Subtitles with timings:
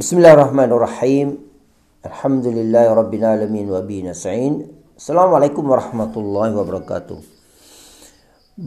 [0.00, 1.28] بسم الله الرحمن الرحيم
[2.08, 4.54] الحمد لله رب العالمين وبه نستعين
[5.00, 7.18] السلام عليكم ورحمة الله وبركاته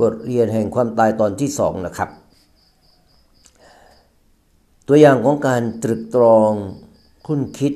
[0.01, 2.09] บทเรียนแห่งความตายตอนที่สองนะครับ
[4.87, 6.51] ตัวอย่างของการตรึกตรอง
[7.27, 7.73] คุ้นคิด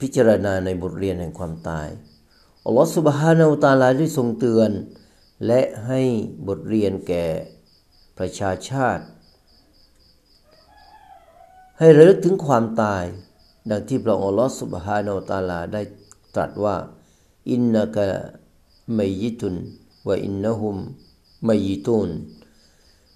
[0.00, 1.88] พิจารณาในบทเรียนแห่งความตาย
[2.64, 4.70] อัลลอฮฺสุบฮานาอูตาลาได้ทรงเตือน
[5.46, 6.00] และให้
[6.48, 7.26] บทเรียนแก่
[8.18, 9.04] ประชาชาติ
[11.83, 13.03] ให้ระลึกถึงความตาย
[13.69, 15.81] ดังที่พระองค์อัลลอฮฺสุบฮานาอูตาลาได้
[16.35, 16.75] ตรัสว่า
[17.51, 18.07] อินนักะ
[18.95, 19.55] ไมยิตุน
[20.07, 20.77] วะอินนะฮุม
[21.45, 22.09] ไมยยิตุน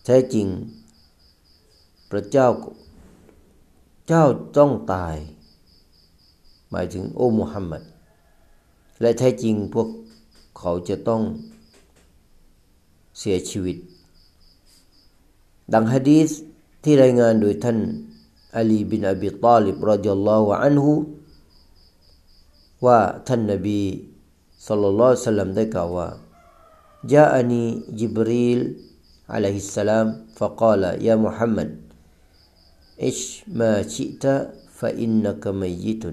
[0.06, 0.48] แท้จริง
[2.10, 2.48] พระเจ้า
[4.08, 4.24] เจ้า
[4.58, 5.16] ต้องตาย
[6.72, 7.84] หมายถึงโอ้มุฮัมมัด
[9.02, 9.88] และแท้จริงพวก
[10.60, 11.22] เขาจะต้อง
[13.20, 13.78] เสียชีวิต
[15.74, 16.30] ดังฮะดีษ
[16.84, 17.80] ที่รายงานโดยท่าน
[18.54, 20.86] علي بن أبي طالب رضي الله عنه
[22.82, 23.84] وتنبي
[24.60, 25.84] صلى الله عليه وسلم ذكى
[27.06, 28.60] جاءني جبريل
[29.30, 31.82] عليه السلام فقال يا محمد
[33.02, 34.26] إش ما شئت
[34.74, 36.04] فإنك ميت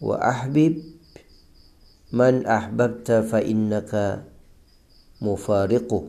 [0.00, 0.74] وأحبب
[2.12, 3.92] من أحببت فإنك
[5.22, 6.02] مفارقه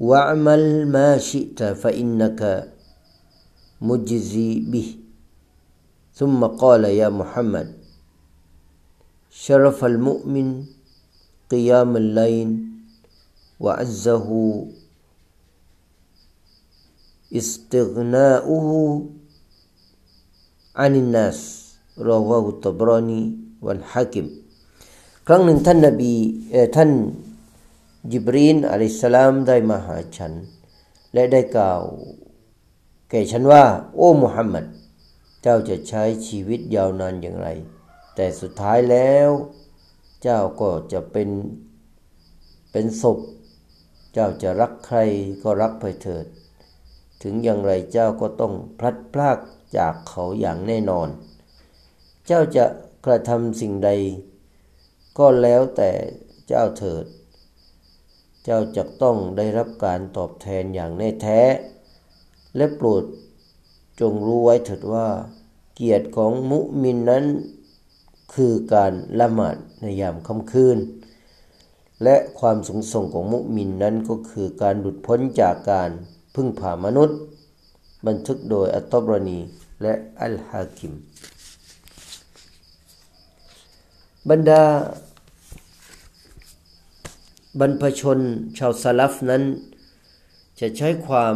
[0.00, 2.72] واعمل ما شئت فإنك
[3.81, 4.87] مجزي به
[6.13, 7.67] ثم قال يا محمد
[9.31, 10.47] شرف المؤمن
[11.51, 12.49] قيام الليل
[13.59, 14.27] وعزه
[17.39, 18.69] استغناؤه
[20.75, 21.39] عن الناس
[21.99, 23.23] رواه الطبراني
[23.61, 24.27] والحاكم
[25.27, 26.13] ครั้งหนึ่งท่านนบี
[26.75, 26.91] ท่าน
[28.11, 30.33] ยิบรีนอะลัยสลามได้มาหาฉัน
[31.13, 31.81] และได้กล่าว
[33.10, 33.64] แก่ฉันว่า
[33.96, 34.66] โอ้มุฮัมมัด
[35.42, 37.48] เจ้าจะใช้ชีวิตยาวนานอย่างไร
[38.14, 39.28] แต่สุดท้ายแล้ว
[40.22, 41.28] เจ้าก็จะเป็น
[42.72, 43.18] เป็นศพ
[44.12, 44.98] เจ้าจะรักใคร
[45.42, 46.26] ก็รักไปเถิด
[47.22, 49.38] ถึงอย่างไรเจ้าก็ต้องพลัดพราก
[49.78, 51.08] จากเขาอย่างแน่นอน
[52.26, 52.64] เจ้าจะ
[53.06, 53.90] กระทำสิ่งใด
[55.18, 55.90] ก็แล้วแต่
[56.48, 57.04] เจ้าเถิด
[58.44, 61.40] เจ้าจะต้องได้รับการตอบแทนอย่างแน่แท้
[62.56, 63.04] และโปรด
[64.00, 65.08] จงรู้ไว้เถิดว่า
[65.74, 67.24] เกียรติของมุมินนั้น
[68.34, 70.78] คือการละหมาดในยามค่ำคืน
[72.02, 75.90] และความสูงส่งของมุมินนั้นก็คือการหลุดพ้นจากการ
[76.34, 77.18] พึ่งพามนุษย์
[78.06, 79.38] บันทึกโดยอัตตบรณี
[79.82, 80.92] และอัลฮาคิม
[84.30, 84.64] บรรดา
[87.60, 88.18] บรรพชน
[88.58, 89.42] ชาวซาลัฟนั้น
[90.60, 91.34] จะใช้ความ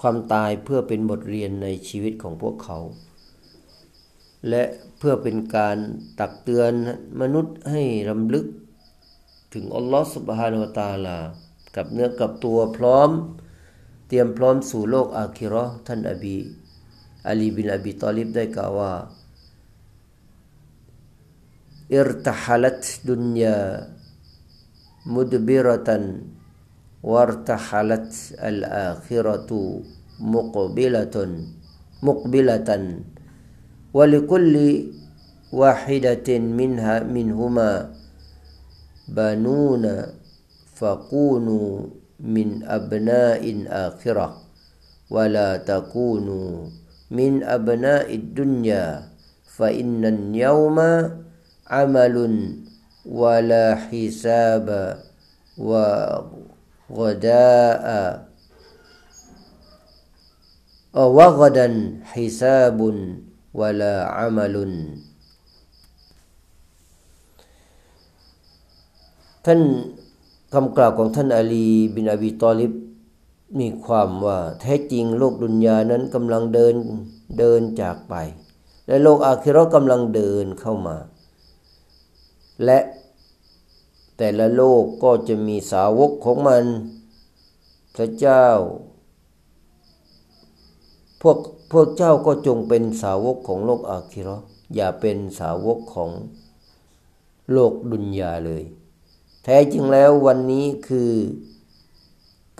[0.00, 2.78] ความตายเพื่อเป็นบทเรียนในชีวิตของพวกเขา
[4.48, 4.62] และ
[4.98, 5.76] เพื่อเป็นการ
[6.20, 6.72] ตักเตือน
[7.20, 8.46] มนุษย์ให้รำลึก
[9.52, 11.18] ถึงอัลลอฮฺสุบฮานวตาลา
[11.76, 13.10] กับเนื้อกับตัวพร้อม
[14.08, 16.36] เตรียมพร้อมสู่โลกอาคิรอท่านอบี
[17.28, 18.92] อาลีบินอบีตอลิบได้กล่าวว่า
[21.94, 23.58] อิรตฮัลัตดุนยา
[25.14, 26.04] มุดบิรตัน
[27.02, 29.50] وارتحلت الآخرة
[30.20, 31.16] مقبلة
[32.02, 32.68] مقبلة.
[33.94, 34.56] ولكل
[35.52, 37.92] واحدة منها منهما
[39.08, 39.84] بنون
[40.74, 41.86] فكونوا
[42.20, 44.36] من أبناء الآخرة
[45.10, 46.66] ولا تكونوا
[47.10, 49.10] من أبناء الدنيا
[49.56, 50.78] فإن اليوم
[51.66, 52.16] عمل
[53.06, 54.98] ولا حساب
[56.89, 57.85] وغداء
[61.17, 61.67] وغدا
[62.13, 62.79] حساب
[63.59, 64.55] ولا عمل
[69.45, 69.61] ท่าน
[70.53, 72.73] คำกล่าวของท่านอาลีบินอบีตอลิบ
[73.59, 76.73] มีความว่าแท้จริงโลกดุนยานั้นกำลังเดิน
[77.39, 78.15] เดินจากไป
[78.87, 80.97] และโลกอาคิรอกำลังเดินเข้ามา
[82.65, 82.79] และ
[84.22, 86.64] แต่ละโลกก็จะมีสาวกของมัน
[87.94, 88.46] พระเจ้า
[91.20, 91.38] พวก
[91.72, 94.36] พวกเจ้าก็จงเป็นสาวกของโลกอาคิรอ
[94.74, 96.10] อย่าเป็นสาวกของ
[97.52, 98.62] โลกดุนยาเลย
[99.44, 101.12] แท้จริงแล้ววันนี้คือ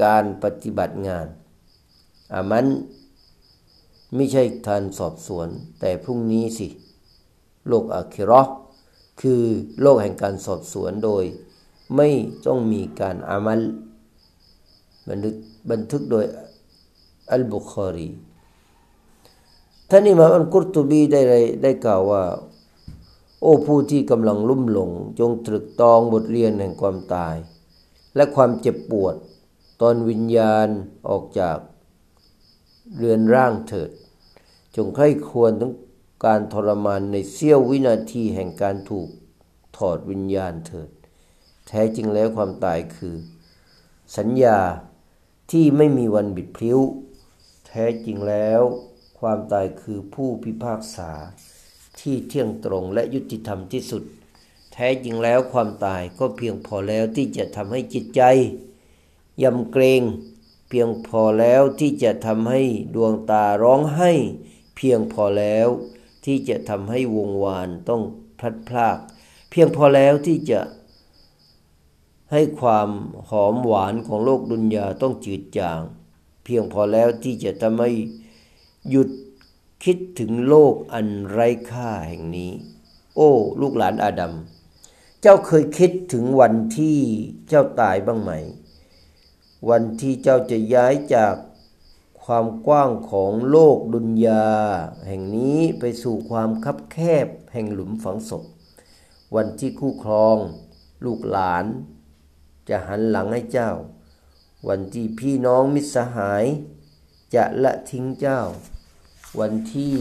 [0.03, 1.27] การปฏิบัติงาน
[2.33, 2.67] อามัน
[4.15, 5.49] ไม่ใช่ทานสอบสวน
[5.81, 6.69] แต่พรุ่งนี้สิ
[7.69, 8.43] โลกอาคิรอ
[9.21, 9.43] คือ
[9.81, 11.25] โลกแห่งการสอบสวนโดย
[11.97, 12.09] ไม่
[12.47, 13.61] ต้องมีการอามัล
[15.09, 15.35] บันทึก
[15.71, 16.25] บันทึกโดย
[17.31, 18.09] อัลบุคอรี
[19.89, 21.21] ท่านอิมามอัลกุรตุบีได้
[21.63, 22.23] ได้กล่าวว่า
[23.41, 27.37] โอ้ผู้ที่กำลังลุ่มหลง จงตรึกตองบทเรียนแห่งความตาย
[28.17, 29.15] และความเจ็บปวด
[29.81, 30.69] ตอนวิญญาณ
[31.09, 31.59] ออกจาก
[32.97, 33.91] เรือนร่างเถิด
[34.77, 35.73] จงใคร่ควรถึง
[36.25, 39.09] การทรมานในเสี้ยววินาทีแห่งการถูก
[39.77, 40.91] ถอดวิญญาณเถิด
[41.71, 43.17] แท้จริงแล้วความตายคือ
[44.17, 44.59] สัญญา
[45.51, 46.79] ที่ไม่มีวันบิดพลิ้ว
[47.67, 48.63] แท้จริงแล้ว
[49.21, 51.11] ความตายคือผู้พิพากษา
[52.01, 54.03] ที่เที่ยงตรงและยุติธรรมที่สุด
[54.73, 58.23] แท้จริงแล้วความตายก็เพียงพอแล้วที่จะทำให้จิตใจ
[59.43, 60.03] ยำเกรง
[60.69, 62.63] เพียงพอแล้วที่จะทำให้
[62.95, 64.13] ดวงตาร้องให้
[64.77, 65.69] เพียงพอแล้ว
[66.25, 68.03] ที่จะทำให้วงวานต้อง
[68.39, 68.99] พลัดพราก
[69.51, 70.61] เพียงพอแล้วที่จะ
[72.33, 72.89] ให้ความ
[73.29, 75.81] หอมหวานของโลกดุนยาต้องจืดจาง
[76.45, 77.91] เพียงพอแล้วที่จะทำให้
[78.91, 79.11] หยุด
[79.85, 82.53] คิดถึงโลกอันไร้ค่าแห่งนี้
[83.17, 83.31] โอ้
[83.61, 84.35] ลูกหลานอาดัม
[85.21, 86.99] เจ้าเคยคิดถึงวันที่
[87.49, 88.31] เจ้าตายบ้างไหม
[89.71, 91.35] วันที่เจ้าจะย้ายจาก
[92.25, 94.47] ความกว้างของโลกดุนยา
[95.07, 98.45] แห่งนี้ไปสู่ความคับแคบแห่งหลุมฝังศพ
[99.37, 100.37] วันที่คู่ครอง
[101.05, 101.65] ลูกหลาน
[102.71, 103.71] จะหันหลังให้เจ้า
[104.69, 106.45] วันที่พี่น้องมิตรสหาย
[107.35, 108.41] จะละทิ้งเจ้า
[109.41, 109.95] วันที่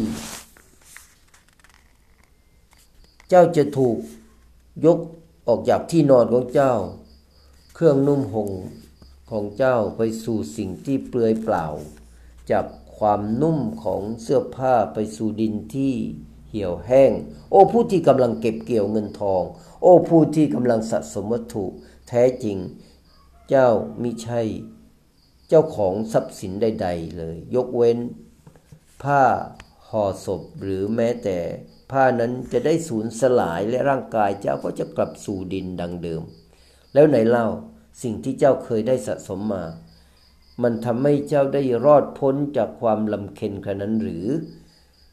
[3.29, 3.97] เจ้าจะถูก
[4.85, 4.99] ยก
[5.47, 6.73] ออกจากที่นอนของเจ้า
[7.75, 8.51] เครื่องนุ่มห่ม
[9.31, 11.65] ของเจ้าไปสู่สิ่งที่เปลือยเปล่า
[12.51, 12.65] จาก
[12.97, 15.93] ความนุ่มของเสื้อผ้าไปสู่ดินที่
[16.49, 17.11] เหี่ยวแห้ง
[17.49, 19.43] โอ้ผู้ที่กำลังเก็บเกี่ยวเงินทอง
[19.81, 21.65] โอ้ผู้ที่กำลังสะสมวัตถุ
[22.09, 22.57] แท้จริง
[23.49, 23.69] เจ้า
[24.01, 24.41] มิใช่
[25.49, 27.99] เจ้าของทรัพย์สินใด ๆ เลย ยกเว้น
[29.03, 29.21] ผ้า
[29.89, 31.37] ห่อศพหรือแม้แต่
[31.91, 36.21] ผ้านั้นจะได้สูญสลายและร่างกายเจ้าก็จะกลับสู่ดินดังเดิม
[36.93, 37.47] แล้วไหนเล่า
[38.01, 39.63] สิ่งที่เจ้าเคยได้สะสมมา
[40.61, 44.27] มันทำให้เจ้าได้รอดพ้นจากความลำเค็ญขนาดนั้นหรือ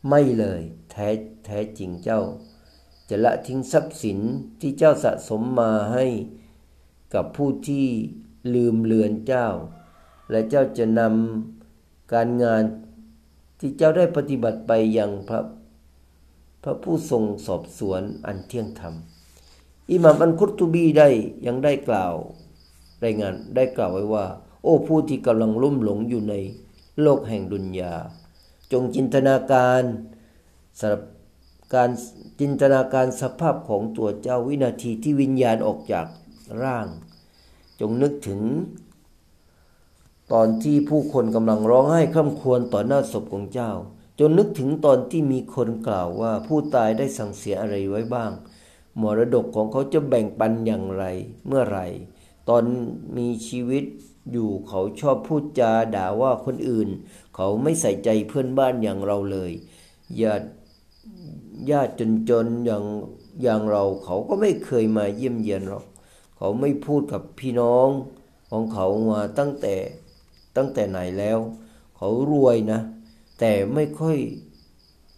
[0.09, 0.61] ไม่เลย
[0.91, 1.09] แท้
[1.47, 2.21] แท้จริงเจ้า
[3.09, 4.19] จะละทิ้งทรัพย์สิน
[4.61, 6.05] ที่เจ้าสะสมมาให้
[7.17, 7.87] กับผู้ที่
[8.55, 9.49] ลืมเลือนเจ้า
[10.31, 12.63] และเจ้าจะนำการงาน
[13.59, 15.41] ที่เจ้าได้ปฏิบัติไปอย่างพระ
[16.63, 18.95] พระผู้ทรงสอบสวนอันเที่ยงธรรม
[19.91, 21.09] อิหมามอันคุตตูบีได้
[21.47, 22.15] ยังได้กล่าว
[23.05, 24.27] รายงานได้กล่าวไว้ว่า
[24.63, 26.35] โอ้ผู้ที่กำลังลุ่มหลงอยู่ใน
[27.03, 27.95] โลกแห่งดุนยา
[28.73, 29.83] จงจินตนาการ
[30.79, 31.03] สำหรับ
[31.75, 31.91] การ
[32.41, 36.07] จินตนาการสภาพของตัวเจ้าวินาทีที่วิญญาณออกจาก
[36.63, 36.87] ร่าง
[37.81, 38.41] จงนึกถึง
[40.33, 43.71] ตอนที่ผู้คนกำลังร้องไห้คร่ำครวญต่อหน้าศพของเจ้า
[44.19, 48.31] จนนึกถึงตอนที่มีคนกล่าวว่าผู้ตายได้สั่งเสียอะไรไว้บ้าง
[49.03, 51.05] มรดกของเขาจะแบ่งปันอย่างไร
[51.47, 51.81] เมื่อไร
[52.49, 52.65] ตอน
[53.17, 53.85] มีชีวิต
[54.33, 56.89] อยู่เขาชอบพูดจาด่าว่าคนอื่น
[57.37, 59.53] เขาไม่ใส่ใจเพื่อนบ้านอย่างเราเลย
[60.21, 60.47] ญาติ
[61.71, 61.93] ญาติ
[62.31, 62.85] จนๆอย่าง
[63.43, 65.85] อย่างเราเขาก็ไม่เคยมาเยี่ยมเยียนหรอก
[66.37, 67.89] เขาไม่พูดกับพี่น้อง
[68.51, 69.75] ของเขามาตั้งแต่
[70.57, 71.39] ตั้งแต่ไหนแล้ว
[71.97, 72.81] เขารวยนะ
[73.41, 74.19] แต่ไม่ค่อย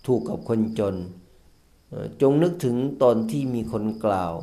[0.07, 0.95] ถูกกับคนจน
[2.21, 4.35] จงนึกถึงตอนที่มีคนกล่าว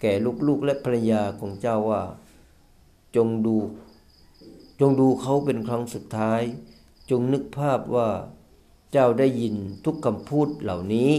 [0.00, 0.12] แก่
[0.46, 2.02] ลูกๆและภรรยาของเจ้าว่า
[3.16, 3.56] จงดู
[4.80, 6.42] จงดูเขาเป็นครั้งสุดท้าย
[7.10, 8.08] จงนึกภาพว่า
[8.92, 9.54] เจ้าได้ยิน
[9.84, 11.12] ทุกคำพูดเหล่านี้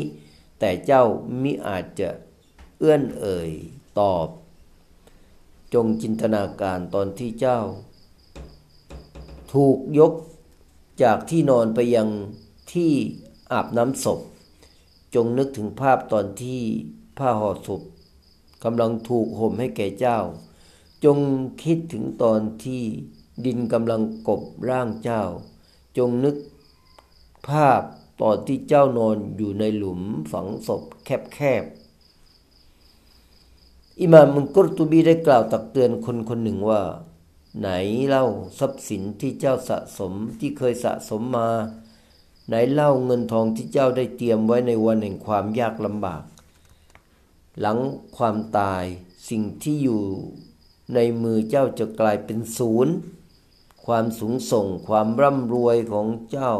[0.60, 1.04] แต่เจ้า
[1.42, 2.10] มิอาจจะ
[2.80, 3.52] เอื้อนเอ่ย
[4.00, 4.28] ตอบ
[5.74, 7.60] จงจินตนาการตอนที่เจ้า
[9.54, 10.14] ถูกยก
[11.04, 12.10] จากที่นอนไปยัง
[12.74, 12.92] ที่
[13.52, 14.20] อาบน้ำศพ
[15.16, 16.62] จงนึกถึงภาพตอนที่
[17.18, 17.82] ผ้าห่อศพ
[18.64, 20.20] กำลังถูกห่มให้แก่เจ้า
[21.06, 21.18] จง
[21.64, 22.84] คิดถึงตอนที่
[23.46, 25.24] ดินกำลังกบร่างเจ้า
[25.98, 26.36] จงนึก
[27.50, 27.82] ภาพ
[28.22, 31.85] ตอนที่เจ้านอนอยู่ในหลุมฝังศพแคบๆ
[34.00, 36.82] อิมามมุนกุรตุบีได้กล่าวตักเตือนคนคนหนึ่งว่า
[37.60, 37.68] ไหน
[38.08, 38.26] เล่า
[38.60, 41.50] ทรัพย์สินที่เจ้าสะสมที่เคยสะสมมา
[42.48, 46.24] ไหนเล่าเงินทองที่เจ้าได้เตรียมไว้ในวันแห่งความยากลำบาก
[47.60, 47.78] หลัง
[48.18, 48.84] ความตาย
[49.30, 50.02] สิ่งที่อยู่
[50.94, 52.94] ในมือเจ้าจะกลายเป็นศูนย์
[53.86, 56.54] ความสูงส่งความร่ำรวยของเจ้า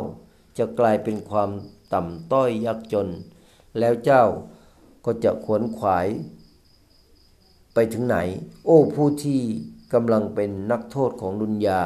[0.58, 1.50] จะกลายเป็นความ
[1.94, 3.10] ต่ำต้อยยากจน
[3.80, 4.24] แล้วเจ้า
[5.06, 6.08] ก็จะขวนขวาย
[7.76, 8.18] ไปถึงไหน
[8.66, 9.42] โอ้ผู้ที่
[9.94, 11.82] กำลังเป็นนักโทษของดุนยา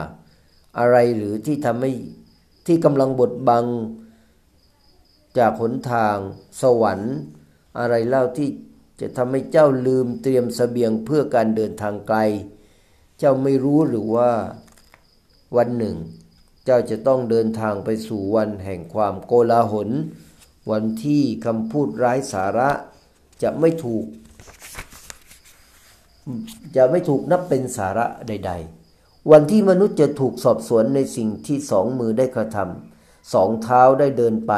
[0.80, 1.92] อะไรหรือที่ทำให้
[2.68, 3.66] ที่กำลังบดบัง
[5.38, 6.16] จากหนทาง
[6.62, 7.16] สวรรค์
[7.80, 8.50] อะไรเล่าที่
[9.02, 12.18] จะทำให้เจ้าลืมเตรียมสเสบียงเพื่อการเดินทางไกล
[13.20, 14.32] เจ้าไม่รู้หรือว่า
[15.58, 15.96] วันหนึ่ง
[16.66, 19.90] เจ้าจะต้องเดินทางไปสู่วันแห่งความโกลาหล
[20.72, 22.72] วันที่คำพูดร้ายสาระ
[23.44, 24.06] จะไม่ถูก
[26.76, 28.52] จะไม่ถูกนับเป็นสาระใด
[28.92, 34.54] ๆ วันที่มนุษย์จะถูกสอบสวนในสิ่งที่สองมือได้กระทำสองเท้าได้เดินไป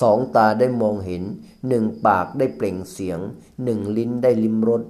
[0.00, 1.22] สองตาได้มองเห็น
[1.68, 3.18] หนึ่งปากได้เปล่งเสียง
[3.64, 4.82] หนึ่งลิ้นได้ลิ้มรส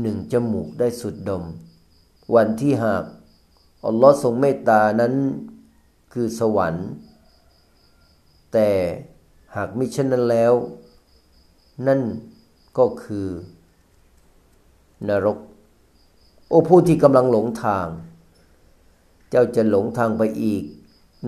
[0.00, 1.44] หนึ่งจมูกได้สุดดม
[2.34, 3.04] วันที่หาก
[3.86, 5.14] อัลลอฮ์ทรงเมตตานั้น
[6.12, 6.88] คือสวรรค์
[8.52, 8.68] แต่
[9.56, 10.52] หากมิฉะนั้นแล้ว
[11.86, 12.00] นั่น
[12.78, 13.28] ก็คือ
[15.08, 15.38] นรก
[16.48, 17.86] โอ้ผู้ที่กำลังหลงทาง
[19.30, 20.62] เจ้าจะหลงทางไปอีก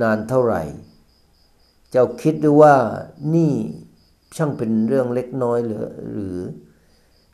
[0.01, 0.63] นานเท่าไหร่
[1.91, 2.77] เจ้าคิดดูว่า
[3.35, 3.53] นี่
[4.37, 6.39] ช่างเป็นเรื่องเล็กน้อยหรือหรือ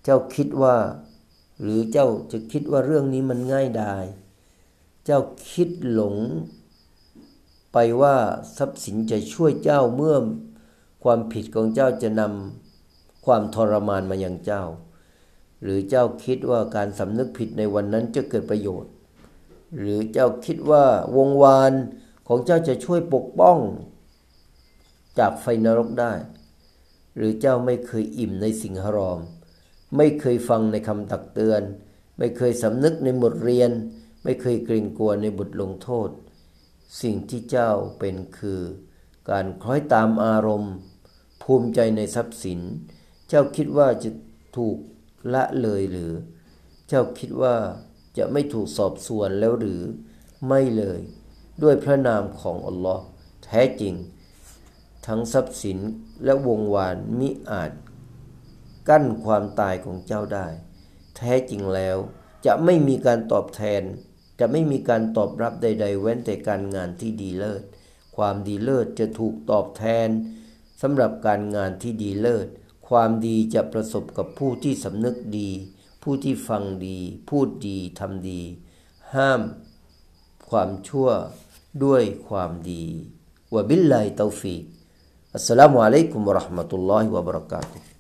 [0.05, 0.76] เจ้าคิดว่า
[1.61, 4.05] หรือเจ้าจะคิดว่าเรื่องนี้มันง่ายดาย
[5.05, 5.21] เจ้า
[5.53, 6.17] คิดหลง
[7.73, 8.17] ไปว่า
[8.57, 10.17] ทรัพย์สินจะช่วยเจ้าเมื่อ
[11.05, 14.62] ความผิดของเจ้าจะนำความทรมานมาอย่างเจ้า
[15.64, 18.92] หรือเจ้าคิดว่าการสำนึกผิดในวันนั้นจะเกิดประโยชน์
[19.78, 20.85] หรือเจ้าคิดว่า
[21.16, 21.73] วงวาน
[22.28, 23.59] ของเจ้าจะช่วยปกป้อง
[25.18, 26.12] จากไฟนรกได้
[27.16, 29.18] หรือเจ้าไม่เคยอิ่มในสิ่งหรอม
[29.97, 31.62] ไม่เคยฟังในคำตักเตือน
[32.18, 33.71] ไม่เคยสำนึกในบทเรียน
[34.25, 36.11] ไม่เคยเกรงกลัวในบทลงโทษ
[37.02, 38.61] สิ่งที่เจ้าเป็นคือ
[39.30, 40.75] การคล้อยตามอารมณ์
[41.42, 42.61] ภูมิใจในทรัพย์สิน
[43.28, 44.11] เจ้าคิดว่าจะ
[44.56, 44.76] ถูก
[45.33, 46.12] ละเลยหรือ
[46.88, 47.57] เจ้าคิดว่า
[48.19, 49.83] จะไม่ถูกสอบสวนแล้วหรือ
[50.49, 51.00] ไม่เลย
[51.62, 53.04] ด้วยพระนามของอัลลอฮ์
[53.45, 53.95] แท้จริง
[55.07, 55.78] ทั้งทรัพย์สิน
[56.25, 57.73] และวงวานมิอาจ
[58.88, 60.47] กั้นความตายของเจ้าได้
[61.16, 61.97] แท้จริงแล้ว
[62.47, 63.83] จะไม่มีการตอบแทน
[64.40, 67.62] จะไม่มีการตอบรับใด ๆ เว้นแต่การงานที่ดีเลิศ
[68.16, 70.09] ความดีเลิศจะถูกตอบแทน
[70.83, 72.47] สำหรับการงานที่ดีเลิศ
[72.88, 75.50] ความดีจะประสบกับผู้ที่สำนึกดี
[76.03, 76.99] ผู้ที่ฟังดี
[77.29, 78.41] พูดดีทำดี
[79.14, 79.41] ห้าม
[80.49, 81.09] ความชั่ว
[81.85, 82.85] ด้วยความดี
[83.55, 84.62] وبالله التوفيق
[85.35, 87.94] อัสสลามุอะลัยกุมวะราะห์มะตุลลอฮิวะบะเราะกาตุฮ์